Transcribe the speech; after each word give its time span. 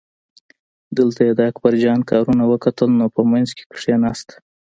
دلته 0.97 1.19
یې 1.27 1.33
د 1.35 1.41
اکبرجان 1.51 1.99
کارونه 2.11 2.43
وکتل 2.51 2.89
نو 2.99 3.05
په 3.15 3.21
منځ 3.31 3.49
کې 3.57 3.63
کیناست. 3.73 4.29